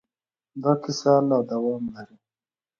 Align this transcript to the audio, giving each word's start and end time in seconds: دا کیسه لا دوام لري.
دا 0.61 0.71
کیسه 0.83 1.13
لا 1.29 1.37
دوام 1.49 1.83
لري. 1.93 2.17